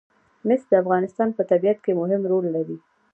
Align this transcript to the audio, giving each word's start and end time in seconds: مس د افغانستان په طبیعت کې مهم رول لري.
مس 0.47 0.61
د 0.69 0.73
افغانستان 0.83 1.29
په 1.37 1.43
طبیعت 1.51 1.77
کې 1.85 1.97
مهم 2.01 2.21
رول 2.31 2.45
لري. 2.55 2.77